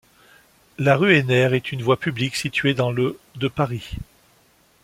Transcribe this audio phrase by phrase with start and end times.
[0.79, 3.99] La rue Henner est une voie publique située dans le de Paris.